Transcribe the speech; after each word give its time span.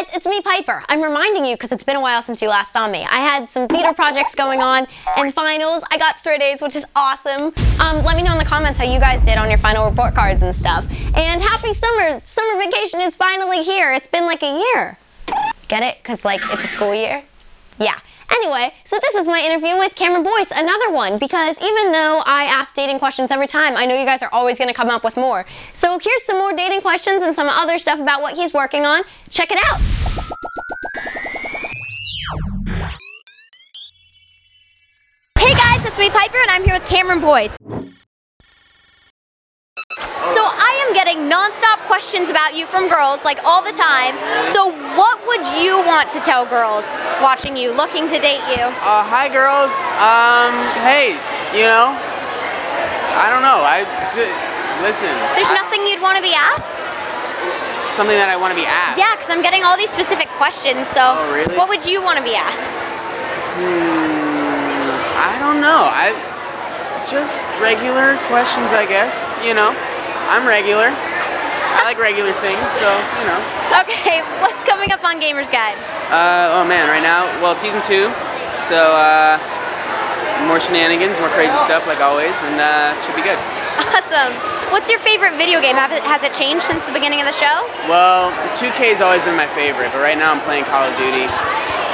guys, 0.00 0.14
it's 0.14 0.26
me, 0.26 0.40
Piper. 0.40 0.82
I'm 0.88 1.02
reminding 1.02 1.44
you 1.44 1.54
because 1.54 1.72
it's 1.72 1.84
been 1.84 1.96
a 1.96 2.00
while 2.00 2.22
since 2.22 2.40
you 2.40 2.48
last 2.48 2.72
saw 2.72 2.88
me. 2.88 3.00
I 3.10 3.20
had 3.20 3.48
some 3.50 3.68
theater 3.68 3.92
projects 3.92 4.34
going 4.34 4.60
on 4.60 4.86
and 5.16 5.34
finals. 5.34 5.84
I 5.90 5.98
got 5.98 6.18
straight 6.18 6.42
A's, 6.42 6.62
which 6.62 6.76
is 6.76 6.86
awesome. 6.96 7.52
Um, 7.80 8.04
let 8.04 8.16
me 8.16 8.22
know 8.22 8.32
in 8.32 8.38
the 8.38 8.44
comments 8.44 8.78
how 8.78 8.84
you 8.84 8.98
guys 8.98 9.20
did 9.20 9.36
on 9.36 9.48
your 9.48 9.58
final 9.58 9.88
report 9.88 10.14
cards 10.14 10.42
and 10.42 10.54
stuff. 10.54 10.86
And 11.16 11.42
happy 11.42 11.72
summer! 11.72 12.20
Summer 12.24 12.58
vacation 12.58 13.00
is 13.00 13.14
finally 13.14 13.62
here. 13.62 13.92
It's 13.92 14.08
been 14.08 14.26
like 14.26 14.42
a 14.42 14.64
year. 14.74 14.98
Get 15.68 15.82
it? 15.82 15.98
Because, 16.02 16.24
like, 16.24 16.40
it's 16.50 16.64
a 16.64 16.68
school 16.68 16.94
year? 16.94 17.22
Yeah. 17.80 17.98
Anyway, 18.30 18.72
so 18.84 18.98
this 19.00 19.14
is 19.14 19.26
my 19.26 19.40
interview 19.40 19.76
with 19.76 19.94
Cameron 19.94 20.22
Boyce, 20.22 20.50
another 20.50 20.92
one, 20.92 21.18
because 21.18 21.58
even 21.60 21.92
though 21.92 22.22
I 22.26 22.44
ask 22.44 22.74
dating 22.74 22.98
questions 22.98 23.30
every 23.30 23.46
time, 23.46 23.74
I 23.74 23.86
know 23.86 23.98
you 23.98 24.04
guys 24.04 24.22
are 24.22 24.28
always 24.32 24.58
going 24.58 24.68
to 24.68 24.74
come 24.74 24.88
up 24.88 25.02
with 25.02 25.16
more. 25.16 25.46
So 25.72 25.98
here's 25.98 26.22
some 26.24 26.38
more 26.38 26.52
dating 26.52 26.82
questions 26.82 27.22
and 27.22 27.34
some 27.34 27.48
other 27.48 27.78
stuff 27.78 27.98
about 27.98 28.20
what 28.22 28.36
he's 28.36 28.52
working 28.52 28.84
on. 28.84 29.02
Check 29.30 29.50
it 29.50 29.58
out. 29.64 29.80
Hey 35.38 35.54
guys, 35.54 35.84
it's 35.86 35.98
me, 35.98 36.10
Piper, 36.10 36.36
and 36.36 36.50
I'm 36.50 36.64
here 36.64 36.74
with 36.74 36.86
Cameron 36.86 37.20
Boyce. 37.20 37.56
Getting 41.10 41.28
nonstop 41.30 41.78
questions 41.90 42.30
about 42.30 42.54
you 42.54 42.66
from 42.66 42.88
girls, 42.88 43.24
like 43.24 43.42
all 43.44 43.62
the 43.62 43.72
time. 43.72 44.14
So 44.54 44.70
what 44.96 45.18
would 45.26 45.42
you 45.58 45.76
want 45.82 46.08
to 46.10 46.20
tell 46.20 46.46
girls 46.46 47.00
watching 47.20 47.56
you, 47.56 47.72
looking 47.74 48.06
to 48.08 48.18
date 48.20 48.42
you? 48.54 48.62
Uh, 48.86 49.02
hi, 49.02 49.26
girls. 49.28 49.70
Um, 49.98 50.54
hey, 50.86 51.18
you 51.50 51.66
know, 51.66 51.90
I 53.18 53.26
don't 53.26 53.42
know. 53.42 53.58
I 53.66 53.82
listen. 54.86 55.10
There's 55.34 55.50
I- 55.50 55.54
nothing 55.66 55.86
you'd 55.86 56.00
want 56.02 56.16
to 56.16 56.22
be 56.22 56.34
asked? 56.34 56.86
something 57.82 58.16
that 58.16 58.28
I 58.28 58.36
want 58.36 58.52
to 58.52 58.60
be 58.60 58.68
asked. 58.68 59.00
Yeah, 59.00 59.10
because 59.16 59.28
I'm 59.32 59.42
getting 59.42 59.64
all 59.64 59.76
these 59.76 59.90
specific 59.90 60.28
questions. 60.38 60.86
So 60.86 61.00
Oh, 61.00 61.32
really? 61.34 61.56
what 61.56 61.68
would 61.68 61.84
you 61.84 62.00
want 62.00 62.18
to 62.18 62.24
be 62.24 62.36
asked? 62.36 62.70
Hmm, 63.58 64.94
I 65.18 65.36
don't 65.42 65.58
know. 65.60 65.88
I 65.90 66.14
just 67.10 67.42
regular 67.58 68.14
questions, 68.30 68.72
I 68.72 68.86
guess. 68.86 69.16
You 69.42 69.54
know, 69.58 69.74
I'm 70.30 70.46
regular. 70.46 70.94
I 70.94 71.82
like 71.82 71.98
regular 71.98 72.30
things, 72.38 72.62
so 72.78 72.88
you 73.18 73.26
know. 73.26 73.40
Okay, 73.82 74.22
what's 74.42 74.62
coming 74.62 74.94
up 74.94 75.02
on 75.02 75.18
Gamers 75.18 75.50
Guide? 75.50 75.74
Uh, 76.06 76.54
oh 76.54 76.62
man, 76.62 76.86
right 76.86 77.02
now, 77.02 77.26
well, 77.42 77.54
season 77.58 77.82
two. 77.82 78.06
So 78.70 78.78
uh, 78.94 79.42
more 80.46 80.62
shenanigans, 80.62 81.18
more 81.18 81.34
crazy 81.34 81.56
stuff 81.66 81.82
like 81.90 81.98
always, 81.98 82.34
and 82.46 82.62
uh, 82.62 82.94
should 83.02 83.18
be 83.18 83.26
good. 83.26 83.38
Awesome. 83.90 84.30
What's 84.70 84.86
your 84.86 85.02
favorite 85.02 85.34
video 85.34 85.58
game? 85.58 85.74
Have 85.74 85.90
it, 85.90 86.06
has 86.06 86.22
it 86.22 86.30
changed 86.30 86.62
since 86.62 86.86
the 86.86 86.94
beginning 86.94 87.18
of 87.18 87.26
the 87.26 87.34
show? 87.34 87.66
Well, 87.90 88.30
2K 88.54 88.94
has 88.94 89.02
always 89.02 89.26
been 89.26 89.34
my 89.34 89.50
favorite, 89.50 89.90
but 89.90 89.98
right 89.98 90.14
now 90.14 90.30
I'm 90.30 90.42
playing 90.46 90.62
Call 90.70 90.86
of 90.86 90.94
Duty. 90.94 91.26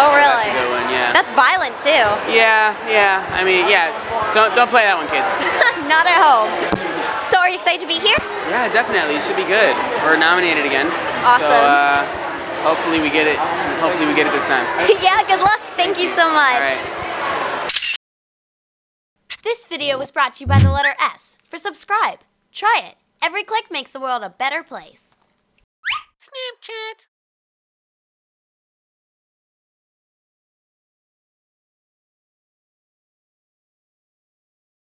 Oh, 0.00 0.08
so 0.08 0.16
really? 0.16 0.24
That's 0.24 0.48
a 0.48 0.56
good 0.56 0.70
one, 0.72 0.88
yeah. 0.88 1.12
That's 1.12 1.32
violent 1.36 1.76
too. 1.76 2.04
Yeah, 2.32 2.72
yeah. 2.88 3.20
I 3.36 3.44
mean, 3.44 3.68
yeah. 3.68 3.92
Don't 4.32 4.56
don't 4.56 4.72
play 4.72 4.88
that 4.88 4.96
one, 4.96 5.04
kids. 5.12 5.28
Not 5.92 6.08
at 6.08 6.16
home. 6.16 6.91
So 7.22 7.38
are 7.38 7.48
you 7.48 7.54
excited 7.54 7.80
to 7.80 7.86
be 7.86 7.94
here? 7.94 8.16
Yeah, 8.50 8.68
definitely. 8.68 9.16
It 9.16 9.22
should 9.22 9.36
be 9.36 9.46
good. 9.46 9.76
We're 10.02 10.16
nominated 10.16 10.66
again. 10.66 10.90
So 11.22 11.28
Awesome. 11.38 11.54
uh, 11.54 12.02
hopefully 12.66 13.00
we 13.00 13.10
get 13.10 13.26
it. 13.26 13.38
Hopefully 13.78 14.06
we 14.06 14.14
get 14.14 14.26
it 14.26 14.32
this 14.32 14.46
time. 14.46 14.66
yeah, 15.02 15.22
good 15.26 15.40
luck. 15.40 15.60
Thank 15.78 15.98
you 15.98 16.08
so 16.10 16.26
much. 16.28 16.54
All 16.54 16.60
right. 16.60 16.98
This 19.42 19.66
video 19.66 19.98
was 19.98 20.10
brought 20.10 20.34
to 20.34 20.44
you 20.44 20.46
by 20.46 20.58
the 20.58 20.70
letter 20.70 20.94
S 21.00 21.38
for 21.48 21.58
subscribe. 21.58 22.20
Try 22.52 22.80
it. 22.84 22.96
Every 23.22 23.44
click 23.44 23.70
makes 23.70 23.92
the 23.92 24.00
world 24.00 24.22
a 24.22 24.30
better 24.30 24.62
place. 24.62 25.16
Snapchat. 26.18 27.06